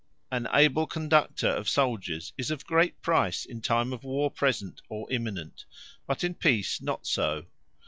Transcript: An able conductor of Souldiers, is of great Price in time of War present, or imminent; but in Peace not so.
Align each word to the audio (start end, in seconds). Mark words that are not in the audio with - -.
An 0.31 0.47
able 0.51 0.87
conductor 0.87 1.47
of 1.49 1.69
Souldiers, 1.69 2.33
is 2.35 2.49
of 2.49 2.65
great 2.65 2.99
Price 3.03 3.45
in 3.45 3.61
time 3.61 3.93
of 3.93 4.03
War 4.03 4.31
present, 4.31 4.81
or 4.89 5.05
imminent; 5.11 5.65
but 6.07 6.23
in 6.23 6.33
Peace 6.33 6.81
not 6.81 7.05
so. 7.05 7.45